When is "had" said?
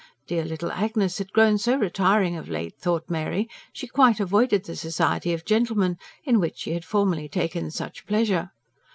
1.19-1.31, 6.73-6.83